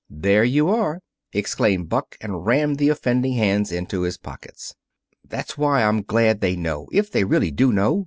[0.09, 0.99] "There you are!"
[1.31, 4.73] exclaimed Buck, and rammed the offending hands into his pockets.
[5.23, 7.99] "That's why I'm glad they know if they really do know.